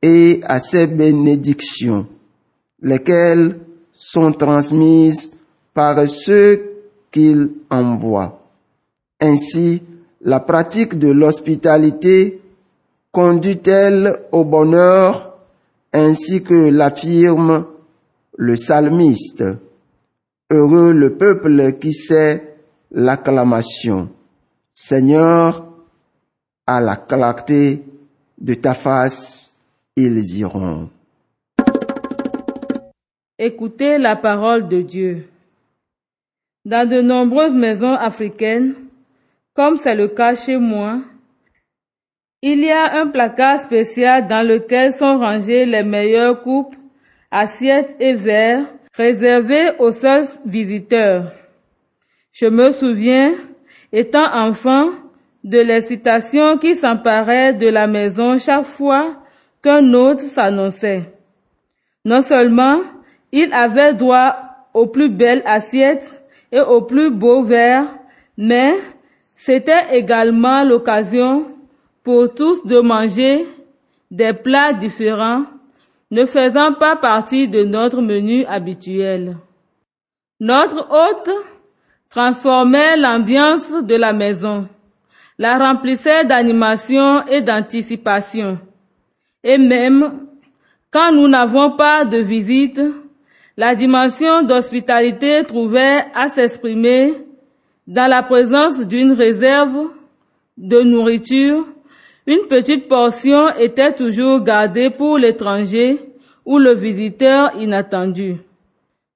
et 0.00 0.40
à 0.44 0.60
ses 0.60 0.86
bénédictions, 0.86 2.06
lesquelles 2.80 3.58
sont 3.92 4.32
transmises 4.32 5.32
par 5.74 6.08
ceux 6.08 6.70
qu'il 7.12 7.50
envoie. 7.68 8.40
Ainsi, 9.20 9.82
la 10.22 10.40
pratique 10.40 10.98
de 10.98 11.10
l'hospitalité 11.10 12.40
conduit-elle 13.12 14.20
au 14.32 14.44
bonheur 14.44 15.36
ainsi 15.92 16.42
que 16.42 16.70
l'affirme 16.70 17.66
le 18.36 18.54
psalmiste. 18.54 19.44
Heureux 20.50 20.92
le 20.92 21.14
peuple 21.14 21.74
qui 21.74 21.92
sait 21.92 22.56
l'acclamation. 22.90 24.08
Seigneur, 24.74 25.66
à 26.66 26.80
la 26.80 26.96
clarté 26.96 27.82
de 28.40 28.54
ta 28.54 28.74
face, 28.74 29.52
ils 29.96 30.38
iront. 30.38 30.90
Écoutez 33.38 33.98
la 33.98 34.16
parole 34.16 34.68
de 34.68 34.80
Dieu. 34.80 35.28
Dans 36.64 36.88
de 36.88 37.00
nombreuses 37.00 37.54
maisons 37.54 37.94
africaines, 37.94 38.74
comme 39.54 39.78
c'est 39.78 39.94
le 39.94 40.08
cas 40.08 40.34
chez 40.34 40.56
moi, 40.56 41.00
il 42.42 42.60
y 42.60 42.70
a 42.70 43.00
un 43.00 43.08
placard 43.08 43.62
spécial 43.62 44.26
dans 44.28 44.46
lequel 44.46 44.94
sont 44.94 45.18
rangées 45.18 45.66
les 45.66 45.82
meilleures 45.82 46.42
coupes, 46.42 46.76
assiettes 47.30 47.96
et 47.98 48.14
verres 48.14 48.66
réservés 48.94 49.70
aux 49.78 49.92
seuls 49.92 50.28
visiteurs. 50.44 51.32
Je 52.32 52.46
me 52.46 52.70
souviens, 52.72 53.34
étant 53.92 54.32
enfant, 54.32 54.90
de 55.44 55.58
l'excitation 55.58 56.58
qui 56.58 56.74
s'emparait 56.76 57.54
de 57.54 57.68
la 57.68 57.86
maison 57.86 58.38
chaque 58.38 58.66
fois 58.66 59.16
qu'un 59.62 59.92
hôte 59.94 60.20
s'annonçait. 60.20 61.12
Non 62.04 62.22
seulement 62.22 62.80
il 63.32 63.52
avait 63.52 63.94
droit 63.94 64.36
aux 64.74 64.86
plus 64.86 65.08
belles 65.08 65.42
assiettes 65.44 66.20
et 66.50 66.60
aux 66.60 66.82
plus 66.82 67.10
beaux 67.10 67.42
verres, 67.42 67.88
mais 68.36 68.74
c'était 69.36 69.96
également 69.96 70.64
l'occasion 70.64 71.46
pour 72.02 72.34
tous 72.34 72.64
de 72.66 72.80
manger 72.80 73.46
des 74.10 74.32
plats 74.32 74.72
différents 74.72 75.44
ne 76.10 76.24
faisant 76.24 76.72
pas 76.72 76.96
partie 76.96 77.48
de 77.48 77.64
notre 77.64 78.00
menu 78.00 78.44
habituel. 78.46 79.36
Notre 80.40 80.88
hôte 80.90 81.30
transformait 82.08 82.96
l'ambiance 82.96 83.70
de 83.82 83.94
la 83.94 84.12
maison, 84.12 84.68
la 85.38 85.58
remplissait 85.58 86.24
d'animation 86.24 87.26
et 87.26 87.42
d'anticipation. 87.42 88.58
Et 89.44 89.56
même 89.56 90.26
quand 90.90 91.12
nous 91.12 91.28
n'avons 91.28 91.76
pas 91.76 92.04
de 92.04 92.18
visite, 92.18 92.80
la 93.56 93.74
dimension 93.74 94.42
d'hospitalité 94.42 95.44
trouvait 95.44 96.04
à 96.14 96.28
s'exprimer 96.30 97.12
dans 97.86 98.08
la 98.08 98.22
présence 98.22 98.80
d'une 98.80 99.12
réserve 99.12 99.90
de 100.56 100.82
nourriture, 100.82 101.66
une 102.26 102.46
petite 102.48 102.88
portion 102.88 103.48
était 103.56 103.92
toujours 103.92 104.42
gardée 104.42 104.90
pour 104.90 105.16
l'étranger 105.16 105.98
ou 106.44 106.58
le 106.58 106.74
visiteur 106.74 107.52
inattendu. 107.56 108.36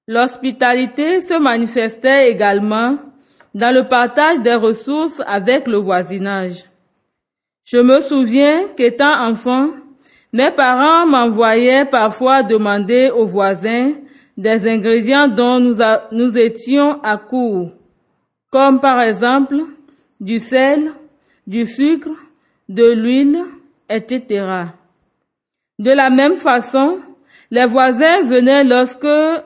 L'hospitalité 0.08 1.20
se 1.20 1.38
manifestait 1.38 2.30
également 2.30 2.98
dans 3.54 3.74
le 3.74 3.86
partage 3.88 4.40
des 4.40 4.54
ressources 4.54 5.20
avec 5.26 5.66
le 5.66 5.78
voisinage. 5.78 6.64
Je 7.64 7.78
me 7.78 8.00
souviens 8.00 8.68
qu'étant 8.76 9.28
enfant, 9.28 9.70
mes 10.32 10.50
parents 10.50 11.06
m'envoyaient 11.06 11.84
parfois 11.84 12.42
demander 12.42 13.10
aux 13.10 13.26
voisins 13.26 13.92
des 14.36 14.68
ingrédients 14.68 15.28
dont 15.28 15.60
nous, 15.60 16.38
étions 16.38 17.00
à 17.02 17.18
court, 17.18 17.72
comme 18.50 18.80
par 18.80 19.00
exemple 19.00 19.56
du 20.20 20.38
sel, 20.38 20.92
du 21.46 21.66
sucre, 21.66 22.10
de 22.68 22.92
l'huile, 22.92 23.42
etc. 23.90 24.46
De 25.78 25.90
la 25.90 26.08
même 26.08 26.36
façon, 26.36 26.98
les 27.50 27.66
voisins 27.66 28.22
venaient 28.22 28.64
lorsque, 28.64 29.42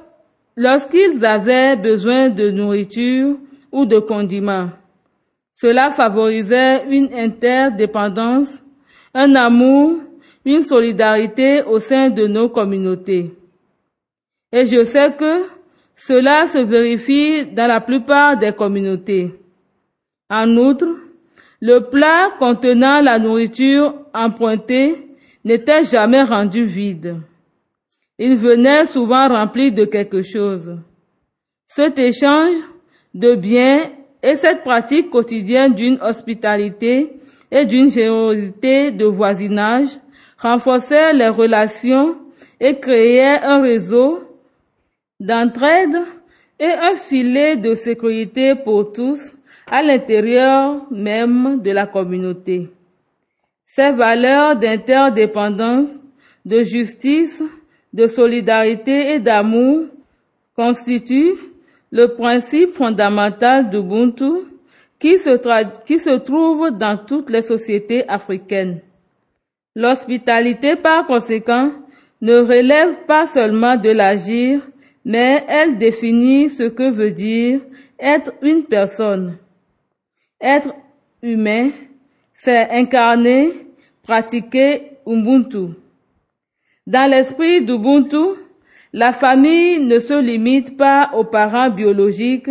lorsqu'ils 0.57 1.25
avaient 1.25 1.77
besoin 1.77 2.29
de 2.29 2.51
nourriture 2.51 3.37
ou 3.77 3.85
de 3.85 3.99
condiments. 3.99 4.71
Cela 5.55 5.91
favorisait 5.91 6.87
une 6.89 7.13
interdépendance, 7.13 8.63
un 9.13 9.35
amour, 9.35 10.01
une 10.47 10.63
solidarité 10.63 11.63
au 11.63 11.79
sein 11.79 12.09
de 12.09 12.27
nos 12.27 12.49
communautés. 12.49 13.35
Et 14.51 14.65
je 14.65 14.83
sais 14.83 15.13
que 15.13 15.45
cela 15.95 16.49
se 16.49 16.59
vérifie 16.59 17.45
dans 17.45 17.67
la 17.67 17.83
plupart 17.83 18.39
des 18.39 18.53
communautés. 18.53 19.35
En 20.31 20.57
outre, 20.57 20.89
le 21.61 21.81
plat 21.81 22.31
contenant 22.39 23.03
la 23.03 23.19
nourriture 23.19 23.95
empruntée 24.15 25.07
n'était 25.45 25.85
jamais 25.85 26.23
rendu 26.23 26.65
vide. 26.65 27.17
Il 28.19 28.37
venait 28.37 28.87
souvent 28.87 29.29
rempli 29.29 29.71
de 29.71 29.85
quelque 29.85 30.23
chose. 30.23 30.79
Cet 31.67 31.99
échange 31.99 32.57
de 33.17 33.35
biens 33.35 33.91
et 34.23 34.37
cette 34.37 34.63
pratique 34.63 35.09
quotidienne 35.09 35.73
d'une 35.73 35.99
hospitalité 36.03 37.17
et 37.51 37.65
d'une 37.65 37.91
générosité 37.91 38.91
de 38.91 39.07
voisinage 39.07 39.89
renforçaient 40.39 41.15
les 41.15 41.29
relations 41.29 42.17
et 42.61 42.79
créaient 42.79 43.41
un 43.43 43.63
réseau 43.63 44.21
d'entraide 45.19 45.97
et 46.61 46.67
un 46.67 46.97
filet 46.97 47.57
de 47.57 47.75
sécurité 47.75 48.55
pour 48.55 48.93
tous 48.93 49.19
à 49.67 49.83
l'intérieur 49.83 50.85
même 50.91 51.63
de 51.63 51.71
la 51.71 51.87
communauté. 51.87 52.69
Ces 53.67 53.93
valeurs 53.93 54.57
d'interdépendance, 54.57 55.89
de 56.45 56.63
justice, 56.63 57.43
de 57.95 58.07
solidarité 58.07 59.15
et 59.15 59.21
d'amour 59.21 59.87
constituent 60.55 61.37
le 61.97 62.09
principe 62.09 62.75
fondamental 62.75 63.71
d'Ubuntu 63.71 64.45
qui 64.99 65.19
se, 65.19 66.17
trouve 66.17 66.71
dans 66.71 66.99
toutes 66.99 67.31
les 67.31 67.43
sociétés 67.43 68.07
africaines. 68.09 68.81
L'hospitalité, 69.75 70.77
par 70.77 71.07
conséquent, 71.07 71.73
ne 72.21 72.39
relève 72.39 73.05
pas 73.07 73.27
seulement 73.27 73.77
de 73.77 73.91
l'agir, 73.91 74.61
mais 75.05 75.45
elle 75.49 75.79
définit 75.79 76.51
ce 76.51 76.65
que 76.65 76.91
veut 76.91 77.11
dire 77.11 77.61
être 77.99 78.33
une 78.43 78.65
personne. 78.65 79.39
Être 80.41 80.75
humain, 81.23 81.71
c'est 82.35 82.71
incarner, 82.71 83.53
pratiquer 84.03 84.99
Ubuntu. 85.07 85.75
Dans 86.87 87.11
l'esprit 87.11 87.63
d'Ubuntu, 87.63 88.39
la 88.97 89.13
famille 89.13 89.79
ne 89.81 90.01
se 90.01 90.19
limite 90.19 90.79
pas 90.79 91.11
aux 91.13 91.25
parents 91.25 91.69
biologiques 91.69 92.49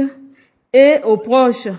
et 0.72 0.98
aux 1.04 1.18
proches, 1.18 1.70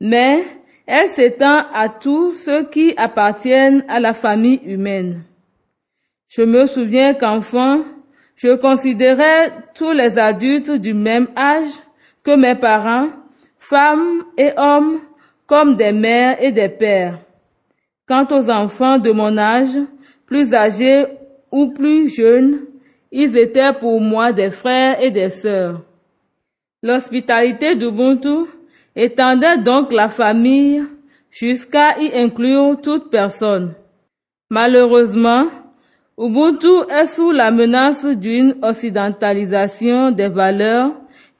mais 0.00 0.42
elle 0.88 1.08
s'étend 1.10 1.62
à 1.72 1.88
tous 1.88 2.32
ceux 2.32 2.64
qui 2.64 2.94
appartiennent 2.96 3.84
à 3.86 4.00
la 4.00 4.12
famille 4.12 4.60
humaine. 4.66 5.22
Je 6.26 6.42
me 6.42 6.66
souviens 6.66 7.14
qu'enfant, 7.14 7.84
je 8.34 8.56
considérais 8.56 9.52
tous 9.72 9.92
les 9.92 10.18
adultes 10.18 10.72
du 10.72 10.94
même 10.94 11.28
âge 11.36 11.70
que 12.24 12.34
mes 12.34 12.56
parents, 12.56 13.10
femmes 13.56 14.24
et 14.36 14.50
hommes, 14.56 14.98
comme 15.46 15.76
des 15.76 15.92
mères 15.92 16.42
et 16.42 16.50
des 16.50 16.70
pères. 16.70 17.20
Quant 18.08 18.26
aux 18.32 18.50
enfants 18.50 18.98
de 18.98 19.12
mon 19.12 19.38
âge, 19.38 19.78
plus 20.26 20.54
âgés 20.54 21.04
ou 21.52 21.68
plus 21.68 22.08
jeunes, 22.08 22.62
ils 23.12 23.36
étaient 23.36 23.74
pour 23.78 24.00
moi 24.00 24.32
des 24.32 24.50
frères 24.50 25.00
et 25.02 25.10
des 25.10 25.28
sœurs. 25.28 25.82
L'hospitalité 26.82 27.76
d'Ubuntu 27.76 28.46
étendait 28.96 29.58
donc 29.58 29.92
la 29.92 30.08
famille 30.08 30.82
jusqu'à 31.30 31.98
y 32.00 32.10
inclure 32.14 32.80
toute 32.80 33.10
personne. 33.10 33.74
Malheureusement, 34.50 35.46
Ubuntu 36.18 36.90
est 36.90 37.06
sous 37.06 37.30
la 37.30 37.50
menace 37.50 38.04
d'une 38.04 38.56
occidentalisation 38.62 40.10
des 40.10 40.28
valeurs 40.28 40.92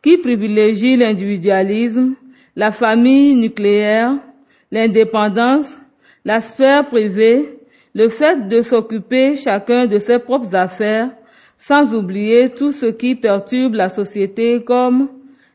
qui 0.03 0.19
privilégie 0.19 0.97
l'individualisme, 0.97 2.15
la 2.55 2.71
famille 2.71 3.35
nucléaire, 3.35 4.15
l'indépendance, 4.71 5.67
la 6.25 6.41
sphère 6.41 6.87
privée, 6.87 7.59
le 7.95 8.09
fait 8.09 8.49
de 8.49 8.63
s'occuper 8.63 9.37
chacun 9.37 9.87
de 9.87 9.99
ses 9.99 10.19
propres 10.19 10.55
affaires, 10.55 11.11
sans 11.63 11.95
oublier 11.95 12.51
tout 12.51 12.73
ce 12.73 12.87
qui 12.87 13.15
perturbe 13.15 13.75
la 13.75 13.89
société 13.89 14.65
comme 14.65 15.09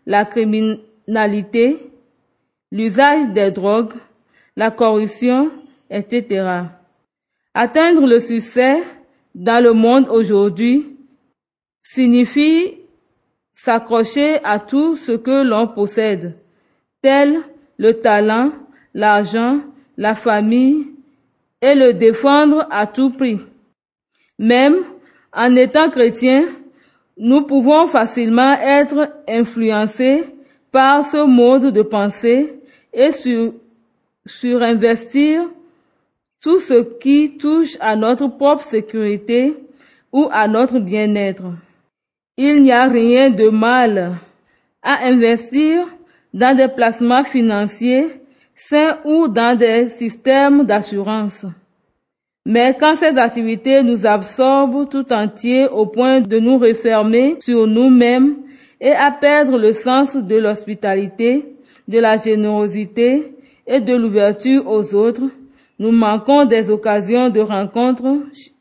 la 0.06 0.24
criminalité, 0.24 1.91
l'usage 2.72 3.28
des 3.34 3.52
drogues, 3.52 3.91
la 4.56 4.72
corruption, 4.72 5.52
etc. 5.89 6.62
Atteindre 7.54 8.08
le 8.08 8.22
succès 8.22 8.82
dans 9.36 9.62
le 9.62 9.74
monde 9.74 10.08
aujourd'hui 10.08 10.96
signifie 11.84 12.78
s'accrocher 13.54 14.39
à 14.46 14.60
tout 14.60 14.96
ce 14.96 15.12
que 15.12 15.43
l'on 15.43 15.67
possède, 15.67 16.38
tel 17.02 17.38
le 17.78 18.00
talent, 18.00 18.54
l'argent, 18.93 19.60
la 19.98 20.15
famille, 20.15 20.88
et 21.62 21.76
le 21.76 21.93
défendre 21.93 22.65
à 22.72 22.88
tout 22.88 23.10
prix. 23.10 23.41
Même 24.39 24.86
en 25.38 25.56
étant 25.56 25.89
chrétien, 25.91 26.45
nous 27.15 27.43
pouvons 27.43 27.86
facilement 27.86 28.58
être 28.60 29.13
influencés 29.30 30.23
par 30.71 31.06
ce 31.06 31.26
mode 31.26 31.71
de 31.71 31.84
pensée 31.84 32.60
et 32.91 33.12
sur, 33.12 33.54
surinvestir 34.26 35.43
tout 36.41 36.60
ce 36.60 36.82
qui 37.00 37.38
touche 37.38 37.78
à 37.80 37.95
notre 37.95 38.28
propre 38.28 38.63
sécurité 38.63 39.56
ou 40.12 40.28
à 40.32 40.47
notre 40.47 40.80
bien-être. 40.80 41.43
Il 42.36 42.63
n'y 42.63 42.71
a 42.71 42.86
rien 42.86 43.30
de 43.30 43.50
mal 43.50 44.17
à 44.82 45.06
investir 45.06 45.88
dans 46.34 46.56
des 46.56 46.67
placements 46.67 47.23
financiers 47.23 48.08
sains 48.56 48.97
ou 49.06 49.28
dans 49.28 49.56
des 49.56 49.89
systèmes 49.89 50.63
d'assurance. 50.65 51.45
Mais 52.49 52.77
quand 52.79 52.95
ces 52.95 53.17
activités 53.17 53.83
nous 53.83 54.05
absorbent 54.05 54.88
tout 54.88 55.12
entier 55.12 55.67
au 55.67 55.86
point 55.86 56.21
de 56.21 56.39
nous 56.39 56.57
refermer 56.57 57.36
sur 57.41 57.67
nous-mêmes 57.67 58.38
et 58.79 58.93
à 58.93 59.12
perdre 59.12 59.57
le 59.57 59.73
sens 59.73 60.15
de 60.15 60.36
l'hospitalité, 60.38 61.43
de 61.89 61.99
la 61.99 62.15
générosité 62.15 63.33
et 63.67 63.81
de 63.81 63.93
l'ouverture 63.93 64.65
aux 64.65 64.95
autres, 64.95 65.29
nous 65.77 65.91
manquons 65.91 66.45
des 66.45 66.69
occasions 66.69 67.27
de 67.27 67.43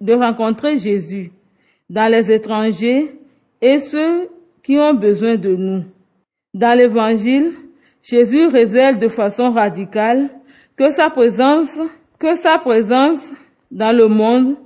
de 0.01 0.12
rencontrer 0.12 0.79
Jésus 0.79 1.31
dans 1.88 2.11
les 2.11 2.33
étrangers 2.33 3.14
et 3.62 3.79
ceux 3.79 4.29
qui 4.64 4.79
ont 4.79 4.94
besoin 4.94 5.37
de 5.37 5.55
nous. 5.55 5.85
Dans 6.53 6.77
l'évangile, 6.77 7.53
Jésus 8.03 8.49
révèle 8.49 8.99
de 8.99 9.07
façon 9.07 9.53
radicale 9.53 10.29
que 10.77 10.90
sa 10.90 11.09
présence, 11.09 11.70
que 12.18 12.35
sa 12.35 12.59
présence 12.59 13.31
dans 13.71 13.97
le 13.97 14.09
monde 14.09 14.57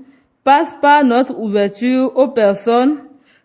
passe 0.45 0.75
par 0.81 1.05
notre 1.05 1.39
ouverture 1.39 2.17
aux 2.17 2.29
personnes 2.29 2.99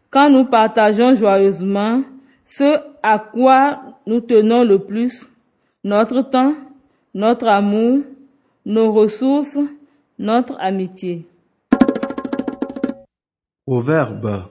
quand 0.10 0.30
nous 0.30 0.46
partageons 0.46 1.16
joyeusement 1.16 2.04
ce 2.46 2.80
à 3.04 3.20
quoi 3.20 3.82
nous 4.08 4.22
tenons 4.22 4.64
le 4.64 4.80
plus, 4.80 5.28
notre 5.84 6.22
temps, 6.22 6.56
notre 7.14 7.48
amour, 7.48 8.04
nos 8.66 8.92
ressources, 8.92 9.58
notre 10.18 10.56
amitié. 10.60 11.28
Au 13.68 13.82
verbe, 13.82 14.46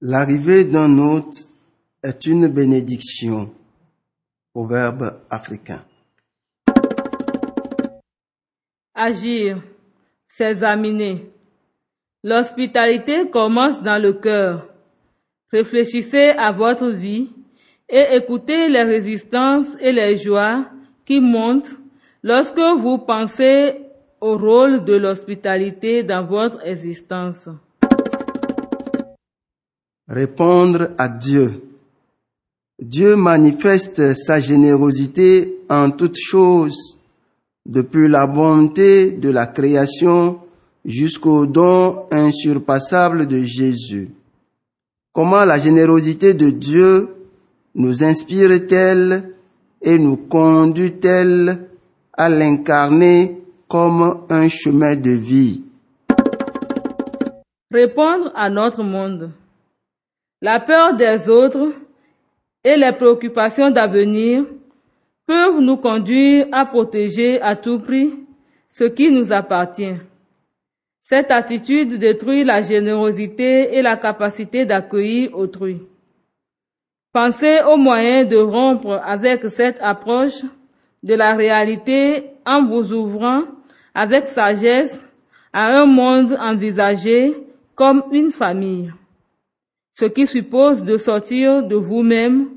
l'arrivée 0.00 0.64
d'un 0.64 0.98
hôte 0.98 1.34
est 2.02 2.26
une 2.26 2.48
bénédiction. 2.48 3.50
Au 4.54 4.66
verbe 4.66 5.18
africain. 5.30 5.82
Agir, 8.94 9.60
s'examiner. 10.36 11.30
L'hospitalité 12.22 13.30
commence 13.30 13.82
dans 13.82 14.02
le 14.02 14.14
cœur. 14.14 14.68
Réfléchissez 15.52 16.30
à 16.36 16.50
votre 16.50 16.88
vie 16.88 17.30
et 17.88 18.06
écoutez 18.12 18.68
les 18.68 18.82
résistances 18.82 19.66
et 19.80 19.92
les 19.92 20.16
joies 20.16 20.64
qui 21.06 21.20
montent 21.20 21.76
lorsque 22.22 22.58
vous 22.78 22.98
pensez 22.98 23.76
au 24.20 24.38
rôle 24.38 24.84
de 24.84 24.94
l'hospitalité 24.94 26.02
dans 26.02 26.24
votre 26.24 26.66
existence. 26.66 27.48
Répondre 30.08 30.90
à 30.98 31.08
Dieu. 31.08 31.62
Dieu 32.80 33.16
manifeste 33.16 34.14
sa 34.14 34.40
générosité 34.40 35.58
en 35.68 35.90
toutes 35.90 36.18
choses, 36.18 36.98
depuis 37.66 38.08
la 38.08 38.26
bonté 38.26 39.10
de 39.10 39.30
la 39.30 39.46
création 39.46 40.40
jusqu'au 40.84 41.46
don 41.46 42.06
insurpassable 42.10 43.26
de 43.26 43.42
Jésus. 43.42 44.10
Comment 45.12 45.44
la 45.44 45.58
générosité 45.58 46.34
de 46.34 46.50
Dieu 46.50 47.08
nous 47.74 48.04
inspire-t-elle 48.04 49.34
et 49.80 49.98
nous 49.98 50.16
conduit-elle 50.16 51.68
à 52.12 52.28
l'incarner 52.28 53.42
comme 53.68 54.24
un 54.28 54.48
chemin 54.48 54.96
de 54.96 55.10
vie? 55.10 55.62
Répondre 57.70 58.30
à 58.34 58.50
notre 58.50 58.82
monde. 58.82 59.30
La 60.40 60.60
peur 60.60 60.94
des 60.94 61.28
autres 61.28 61.72
et 62.62 62.76
les 62.76 62.92
préoccupations 62.92 63.70
d'avenir 63.70 64.44
peuvent 65.26 65.60
nous 65.60 65.76
conduire 65.76 66.46
à 66.52 66.66
protéger 66.66 67.40
à 67.40 67.56
tout 67.56 67.78
prix 67.78 68.12
ce 68.70 68.84
qui 68.84 69.10
nous 69.10 69.32
appartient. 69.32 69.96
Cette 71.02 71.30
attitude 71.30 71.98
détruit 71.98 72.44
la 72.44 72.62
générosité 72.62 73.76
et 73.76 73.82
la 73.82 73.96
capacité 73.96 74.64
d'accueillir 74.64 75.36
autrui. 75.36 75.82
Pensez 77.12 77.60
aux 77.62 77.76
moyens 77.76 78.28
de 78.28 78.38
rompre 78.38 79.00
avec 79.04 79.44
cette 79.50 79.78
approche 79.80 80.42
de 81.02 81.14
la 81.14 81.34
réalité 81.34 82.24
en 82.44 82.64
vous 82.64 82.92
ouvrant 82.92 83.42
avec 83.94 84.26
sagesse 84.26 84.98
à 85.52 85.80
un 85.80 85.86
monde 85.86 86.36
envisagé 86.40 87.34
comme 87.76 88.02
une 88.10 88.32
famille, 88.32 88.92
ce 89.94 90.06
qui 90.06 90.26
suppose 90.26 90.82
de 90.82 90.96
sortir 90.96 91.62
de 91.62 91.76
vous-même 91.76 92.48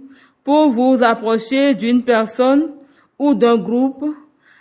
pour 0.47 0.69
vous 0.69 0.97
approcher 1.01 1.75
d'une 1.75 2.03
personne 2.03 2.69
ou 3.19 3.33
d'un 3.33 3.57
groupe 3.57 4.05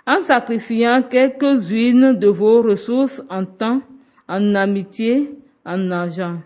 en 0.04 0.16
sacrifiant 0.26 1.00
quelques-unes 1.08 2.18
de 2.18 2.26
vos 2.26 2.60
ressources 2.60 3.22
en 3.30 3.44
temps, 3.44 3.82
en 4.28 4.56
amitié, 4.56 5.38
en 5.64 5.92
argent. 5.92 6.38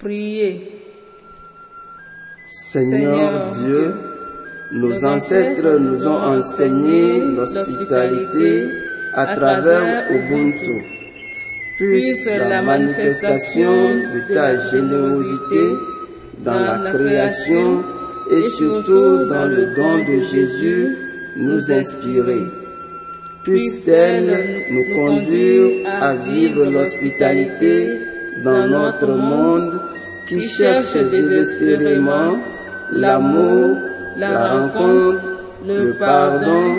Priez. 0.00 0.68
Seigneur 2.48 3.50
Dieu, 3.50 3.94
nos 4.72 5.04
ancêtres 5.04 5.78
nous 5.78 6.08
ont 6.08 6.22
enseigné 6.36 7.20
l'hospitalité 7.20 8.64
à 9.14 9.26
travers 9.36 10.10
Ubuntu. 10.10 10.84
Puisse 11.76 12.26
la 12.26 12.62
manifestation 12.62 13.70
de 13.70 14.34
ta 14.34 14.70
générosité 14.72 15.93
dans 16.40 16.82
la 16.82 16.92
création 16.92 17.82
et 18.30 18.42
surtout 18.56 19.26
dans 19.28 19.46
le 19.46 19.74
don 19.76 19.98
de 19.98 20.22
Jésus 20.22 20.96
nous 21.36 21.70
inspirer. 21.70 22.46
Puisse-t-elle 23.44 24.64
nous 24.70 24.94
conduire 24.96 25.86
à 26.00 26.14
vivre 26.14 26.64
l'hospitalité 26.64 27.88
dans 28.42 28.66
notre 28.66 29.08
monde 29.08 29.80
qui 30.28 30.48
cherche 30.48 30.94
désespérément 30.94 32.38
l'amour, 32.90 33.76
la 34.16 34.54
rencontre, 34.54 35.26
le 35.66 35.94
pardon, 35.98 36.78